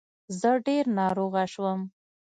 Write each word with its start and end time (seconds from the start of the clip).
زه 0.39 0.51
ډير 0.65 0.85
ناروغه 0.97 1.43
شوم 1.53 1.79